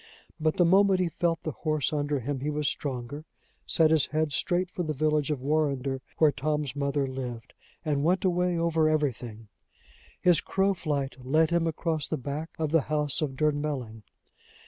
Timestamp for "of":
5.29-5.43, 12.57-12.71, 13.21-13.35